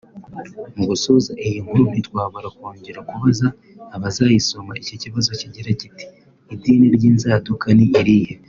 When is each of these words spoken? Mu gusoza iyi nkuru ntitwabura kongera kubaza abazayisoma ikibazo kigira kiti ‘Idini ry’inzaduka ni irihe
Mu 0.75 0.83
gusoza 0.89 1.31
iyi 1.45 1.57
nkuru 1.63 1.83
ntitwabura 1.89 2.47
kongera 2.57 2.99
kubaza 3.09 3.47
abazayisoma 3.95 4.73
ikibazo 4.95 5.29
kigira 5.41 5.69
kiti 5.79 6.05
‘Idini 6.53 6.87
ry’inzaduka 6.95 7.67
ni 7.77 7.87
irihe 8.01 8.33